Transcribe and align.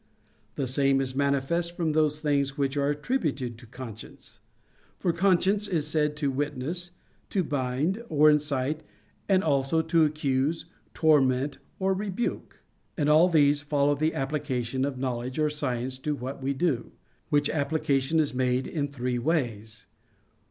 The 0.55 0.65
same 0.65 0.99
is 0.99 1.13
manifest 1.15 1.77
from 1.77 1.91
those 1.91 2.21
things 2.21 2.57
which 2.57 2.75
are 2.75 2.89
attributed 2.89 3.55
to 3.59 3.67
conscience. 3.67 4.39
For 4.97 5.13
conscience 5.13 5.67
is 5.67 5.85
said 5.85 6.15
to 6.15 6.31
witness, 6.31 6.89
to 7.29 7.43
bind, 7.43 8.03
or 8.09 8.27
incite, 8.27 8.81
and 9.29 9.43
also 9.43 9.83
to 9.83 10.03
accuse, 10.03 10.65
torment, 10.95 11.59
or 11.77 11.93
rebuke. 11.93 12.63
And 12.97 13.09
all 13.09 13.29
these 13.29 13.61
follow 13.61 13.93
the 13.93 14.15
application 14.15 14.85
of 14.85 14.97
knowledge 14.97 15.37
or 15.37 15.51
science 15.51 15.99
to 15.99 16.15
what 16.15 16.41
we 16.41 16.55
do: 16.55 16.93
which 17.29 17.47
application 17.47 18.19
is 18.19 18.33
made 18.33 18.65
in 18.65 18.87
three 18.87 19.19
ways. 19.19 19.85